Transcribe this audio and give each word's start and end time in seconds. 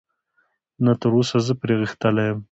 نه، 0.83 0.91
تراوسه 1.01 1.37
زه 1.45 1.53
پرې 1.61 1.75
غښتلی 1.81 2.23
یم. 2.29 2.39